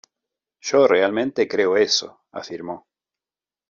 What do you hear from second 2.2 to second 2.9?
afirmó.